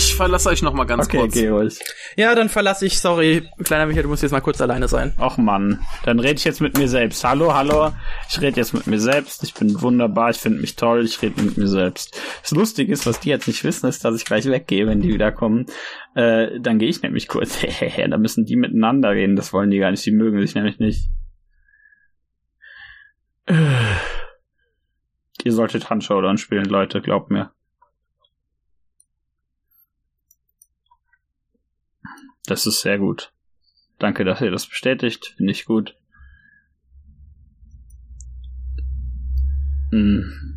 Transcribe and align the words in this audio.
ich 0.00 0.14
verlasse 0.14 0.48
euch 0.48 0.62
noch 0.62 0.72
mal 0.72 0.84
ganz 0.84 1.06
okay, 1.06 1.18
kurz. 1.18 1.34
geh 1.34 1.48
ruhig. 1.48 1.78
Ja, 2.16 2.34
dann 2.34 2.48
verlasse 2.48 2.86
ich, 2.86 2.98
sorry, 2.98 3.48
kleiner 3.62 3.86
Michael, 3.86 4.04
du 4.04 4.08
musst 4.08 4.22
jetzt 4.22 4.32
mal 4.32 4.40
kurz 4.40 4.60
alleine 4.60 4.88
sein. 4.88 5.12
Och 5.18 5.36
Mann, 5.36 5.80
dann 6.04 6.18
rede 6.18 6.34
ich 6.34 6.44
jetzt 6.44 6.60
mit 6.60 6.78
mir 6.78 6.88
selbst. 6.88 7.22
Hallo, 7.22 7.54
hallo, 7.54 7.92
ich 8.28 8.40
rede 8.40 8.56
jetzt 8.56 8.72
mit 8.72 8.86
mir 8.86 8.98
selbst. 8.98 9.42
Ich 9.44 9.52
bin 9.54 9.80
wunderbar, 9.82 10.30
ich 10.30 10.38
finde 10.38 10.60
mich 10.60 10.76
toll, 10.76 11.04
ich 11.04 11.20
rede 11.20 11.42
mit 11.42 11.58
mir 11.58 11.68
selbst. 11.68 12.18
Das 12.42 12.52
Lustige 12.52 12.92
ist, 12.92 13.06
was 13.06 13.20
die 13.20 13.28
jetzt 13.28 13.46
nicht 13.46 13.62
wissen, 13.62 13.88
ist, 13.88 14.04
dass 14.04 14.16
ich 14.16 14.24
gleich 14.24 14.46
weggehe, 14.46 14.86
wenn 14.86 15.00
die 15.00 15.12
wiederkommen. 15.12 15.66
Äh, 16.14 16.58
dann 16.60 16.78
gehe 16.78 16.88
ich 16.88 17.02
nämlich 17.02 17.28
kurz. 17.28 17.58
da 18.08 18.16
müssen 18.16 18.46
die 18.46 18.56
miteinander 18.56 19.10
reden, 19.10 19.36
das 19.36 19.52
wollen 19.52 19.70
die 19.70 19.78
gar 19.78 19.90
nicht, 19.90 20.06
die 20.06 20.12
mögen 20.12 20.40
sich 20.40 20.54
nämlich 20.54 20.78
nicht. 20.78 21.10
Ihr 25.42 25.52
solltet 25.52 25.90
Handshowdown 25.90 26.38
spielen, 26.38 26.66
Leute, 26.66 27.00
glaubt 27.00 27.30
mir. 27.30 27.50
Das 32.46 32.66
ist 32.66 32.80
sehr 32.80 32.98
gut. 32.98 33.32
Danke, 33.98 34.24
dass 34.24 34.40
ihr 34.40 34.50
das 34.50 34.66
bestätigt. 34.66 35.34
Finde 35.36 35.52
ich 35.52 35.64
gut. 35.64 35.96
Hm. 39.90 40.56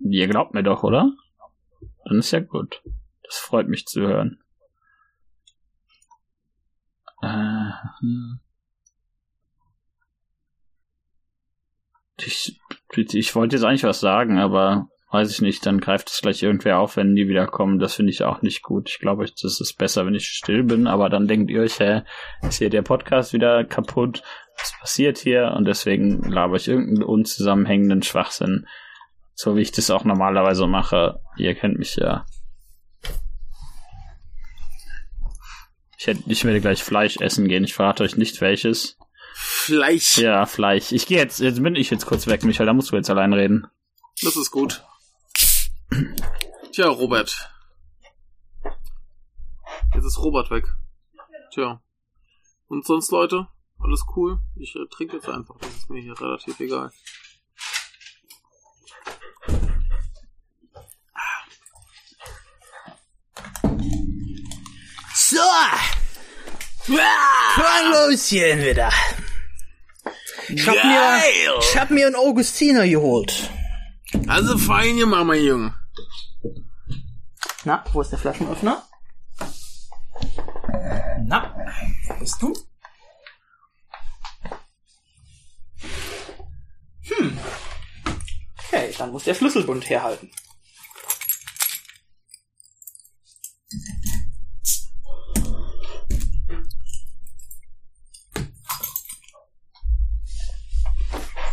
Ihr 0.00 0.28
glaubt 0.28 0.54
mir 0.54 0.62
doch, 0.62 0.82
oder? 0.82 1.12
Dann 2.04 2.18
ist 2.18 2.30
ja 2.30 2.40
gut. 2.40 2.82
Das 3.22 3.36
freut 3.38 3.68
mich 3.68 3.86
zu 3.86 4.02
hören. 4.02 4.42
Äh, 7.22 7.70
hm. 8.00 8.40
ich, 12.26 12.60
ich 12.96 13.34
wollte 13.34 13.56
jetzt 13.56 13.64
eigentlich 13.64 13.84
was 13.84 14.00
sagen, 14.00 14.38
aber 14.38 14.88
weiß 15.14 15.30
ich 15.30 15.40
nicht, 15.40 15.64
dann 15.64 15.80
greift 15.80 16.10
es 16.10 16.20
gleich 16.20 16.42
irgendwer 16.42 16.80
auf, 16.80 16.96
wenn 16.96 17.14
die 17.14 17.28
wiederkommen. 17.28 17.78
Das 17.78 17.94
finde 17.94 18.10
ich 18.10 18.24
auch 18.24 18.42
nicht 18.42 18.62
gut. 18.62 18.90
Ich 18.90 18.98
glaube, 18.98 19.24
das 19.24 19.60
ist 19.60 19.78
besser, 19.78 20.04
wenn 20.04 20.14
ich 20.16 20.26
still 20.26 20.64
bin, 20.64 20.88
aber 20.88 21.08
dann 21.08 21.28
denkt 21.28 21.50
ihr 21.52 21.62
euch, 21.62 21.78
hä, 21.78 22.02
ist 22.42 22.58
hier 22.58 22.68
der 22.68 22.82
Podcast 22.82 23.32
wieder 23.32 23.64
kaputt? 23.64 24.24
Was 24.58 24.74
passiert 24.78 25.18
hier? 25.18 25.54
Und 25.56 25.66
deswegen 25.66 26.28
laber 26.28 26.56
ich 26.56 26.66
irgendeinen 26.66 27.04
unzusammenhängenden 27.04 28.02
Schwachsinn. 28.02 28.66
So 29.34 29.56
wie 29.56 29.62
ich 29.62 29.70
das 29.70 29.90
auch 29.90 30.04
normalerweise 30.04 30.66
mache. 30.66 31.20
Ihr 31.36 31.54
kennt 31.54 31.78
mich 31.78 31.94
ja. 31.94 32.26
Ich, 35.96 36.08
hätte, 36.08 36.22
ich 36.26 36.44
werde 36.44 36.60
gleich 36.60 36.82
Fleisch 36.82 37.18
essen 37.18 37.46
gehen. 37.46 37.62
Ich 37.62 37.74
verrate 37.74 38.02
euch 38.02 38.16
nicht 38.16 38.40
welches. 38.40 38.98
Fleisch. 39.36 40.18
Ja, 40.18 40.44
Fleisch. 40.44 40.90
Ich 40.90 41.06
gehe 41.06 41.18
jetzt, 41.18 41.38
jetzt 41.38 41.62
bin 41.62 41.76
ich 41.76 41.90
jetzt 41.90 42.06
kurz 42.06 42.26
weg, 42.26 42.42
Michael, 42.42 42.66
da 42.66 42.72
musst 42.72 42.90
du 42.90 42.96
jetzt 42.96 43.10
allein 43.10 43.32
reden. 43.32 43.68
Das 44.20 44.36
ist 44.36 44.50
gut. 44.50 44.84
Tja, 46.72 46.88
Robert. 46.88 47.50
Jetzt 49.94 50.04
ist 50.04 50.18
Robert 50.18 50.50
weg. 50.50 50.64
Tja. 51.52 51.80
Und 52.66 52.84
sonst, 52.84 53.12
Leute? 53.12 53.46
Alles 53.78 54.04
cool? 54.16 54.40
Ich 54.56 54.74
äh, 54.74 54.86
trinke 54.90 55.16
jetzt 55.16 55.28
einfach. 55.28 55.56
Das 55.60 55.70
ist 55.70 55.90
mir 55.90 56.00
hier 56.00 56.20
relativ 56.20 56.58
egal. 56.58 56.90
So! 65.14 65.36
Kornloschen 67.54 68.60
wieder. 68.62 68.90
Ich 70.48 70.68
hab, 70.68 70.74
mir, 70.74 71.58
ich 71.60 71.78
hab 71.78 71.90
mir 71.90 72.06
einen 72.06 72.16
Augustiner 72.16 72.86
geholt. 72.86 73.50
Also 74.26 74.58
fein 74.58 74.96
gemacht, 74.96 75.24
mein 75.24 75.42
Junge. 75.42 75.83
Na, 77.66 77.82
wo 77.92 78.02
ist 78.02 78.10
der 78.10 78.18
Flaschenöffner? 78.18 78.86
Na, 81.24 81.56
wo 82.08 82.14
bist 82.18 82.42
du? 82.42 82.52
Hm. 87.04 87.38
Okay, 88.58 88.94
dann 88.98 89.12
muss 89.12 89.24
der 89.24 89.34
Schlüsselbund 89.34 89.88
herhalten. 89.88 90.30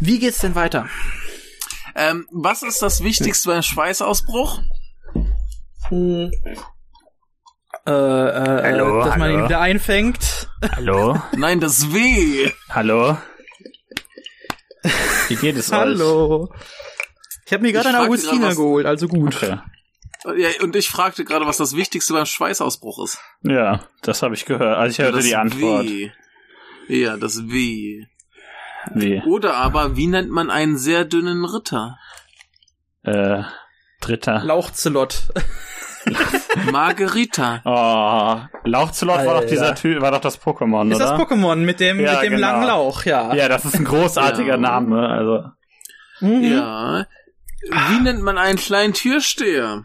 Wie 0.00 0.18
geht's 0.18 0.38
denn 0.38 0.56
weiter? 0.56 0.88
Ähm, 1.94 2.26
was 2.32 2.64
ist 2.64 2.82
das 2.82 3.04
Wichtigste 3.04 3.50
beim 3.50 3.62
Schweißausbruch? 3.62 4.60
Hm. 5.90 6.30
Äh, 7.86 7.90
äh, 7.90 8.62
Hallo, 8.62 8.98
dass 9.04 9.16
man 9.16 9.22
hallo. 9.22 9.38
ihn 9.38 9.44
wieder 9.44 9.60
einfängt. 9.60 10.48
Hallo? 10.76 11.20
Nein, 11.36 11.60
das 11.60 11.92
Weh. 11.92 12.50
Hallo? 12.68 13.16
Wie 15.28 15.36
geht 15.36 15.56
es 15.56 15.70
euch? 15.70 15.78
Hallo. 15.78 16.52
Ich 17.46 17.52
habe 17.52 17.62
mir 17.62 17.72
gerade 17.72 17.88
einen 17.88 17.98
Augustiner 18.06 18.38
grad, 18.40 18.50
was- 18.50 18.56
geholt, 18.56 18.86
also 18.86 19.08
gut. 19.08 19.34
Okay. 19.36 19.58
Ja, 20.36 20.48
und 20.62 20.76
ich 20.76 20.90
fragte 20.90 21.24
gerade, 21.24 21.46
was 21.46 21.56
das 21.56 21.74
Wichtigste 21.74 22.12
beim 22.12 22.26
Schweißausbruch 22.26 23.02
ist. 23.04 23.18
Ja, 23.42 23.84
das 24.02 24.22
habe 24.22 24.34
ich 24.34 24.44
gehört. 24.44 24.76
Also 24.76 24.90
ich 24.92 24.98
hörte 24.98 25.16
das 25.16 25.24
die 25.24 25.34
Antwort. 25.36 25.86
Weh. 25.86 26.10
Ja, 26.88 27.16
das 27.16 27.48
Weh. 27.48 28.04
Wie? 28.94 29.22
Oder 29.26 29.54
aber, 29.54 29.96
wie 29.96 30.06
nennt 30.06 30.30
man 30.30 30.50
einen 30.50 30.76
sehr 30.76 31.04
dünnen 31.06 31.44
Ritter? 31.46 31.98
Äh, 33.02 33.42
dritter. 34.02 34.44
Lauchzelot. 34.44 35.28
Margarita. 36.72 37.60
Oh, 37.64 38.40
Lauchzelot 38.68 39.18
war 39.26 39.40
doch 39.40 39.46
dieser 39.46 39.74
Typ, 39.74 40.00
war 40.00 40.10
doch 40.12 40.20
das 40.20 40.40
Pokémon, 40.40 40.90
Ist 40.90 40.96
oder? 40.96 41.16
das 41.16 41.20
Pokémon 41.20 41.56
mit 41.56 41.80
dem, 41.80 42.00
Ja, 42.00 42.14
mit 42.14 42.22
dem 42.22 42.32
genau. 42.34 42.46
langen 42.48 42.66
Lauch, 42.66 43.04
ja. 43.04 43.34
ja, 43.34 43.48
das 43.48 43.64
ist 43.64 43.74
ein 43.76 43.84
großartiger 43.84 44.52
Ja. 44.54 44.56
Name. 44.56 45.08
Also 45.08 45.44
Mhm. 46.20 46.42
Ja. 46.42 47.06
Wie 47.70 48.00
nennt 48.00 48.22
man 48.22 48.36
einen 48.38 48.58
kleinen 48.58 48.92
Türsteher? 48.94 49.84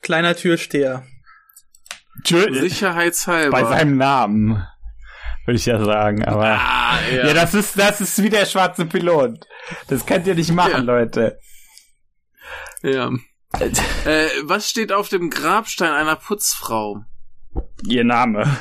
Kleiner 0.00 0.34
Türsteher. 0.36 1.04
Tschö, 2.24 2.52
Sicherheitshalber. 2.54 3.50
bei 3.50 3.64
seinem 3.64 3.96
Namen 3.96 4.64
würde 5.46 5.56
ich 5.56 5.66
ja 5.66 5.82
sagen. 5.84 6.24
Aber 6.24 6.44
Ah, 6.58 6.98
ja. 7.12 7.26
ja. 7.26 7.34
das 7.34 7.54
ist 7.54 7.78
das 7.78 8.00
ist 8.00 8.22
wie 8.22 8.30
der 8.30 8.46
schwarze 8.46 8.86
Pilot. 8.86 9.46
Das 9.88 10.06
könnt 10.06 10.26
ihr 10.26 10.34
nicht 10.34 10.52
machen, 10.52 10.72
Ja. 10.72 10.78
Leute. 10.78 11.38
ja. 12.82 13.10
Äh, 13.60 14.28
was 14.42 14.68
steht 14.68 14.92
auf 14.92 15.08
dem 15.08 15.30
Grabstein 15.30 15.92
einer 15.92 16.16
Putzfrau? 16.16 17.04
Ihr 17.86 18.04
Name. 18.04 18.58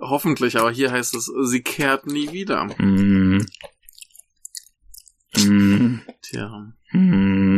Hoffentlich, 0.00 0.56
aber 0.56 0.70
hier 0.70 0.90
heißt 0.90 1.14
es, 1.14 1.30
sie 1.44 1.62
kehrt 1.62 2.06
nie 2.06 2.32
wieder. 2.32 2.64
Mm. 2.78 3.46
Mm. 5.36 6.00
Tja. 6.22 6.72
Mm. 6.92 7.49